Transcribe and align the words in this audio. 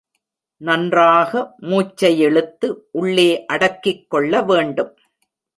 நன்றாக 0.57 1.55
மூச்சையிழுத்து, 1.61 2.73
உள்ளே 2.91 3.45
அடக்கிக் 3.45 4.09
கொள்ள 4.09 4.41
வேண்டும். 4.41 4.97